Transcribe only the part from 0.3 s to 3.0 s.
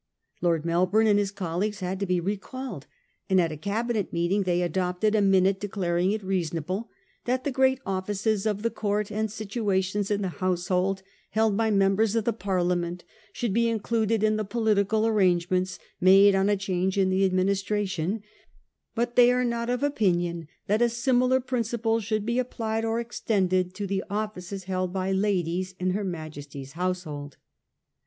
Lord Melbourne and his colleagues had to be recalled;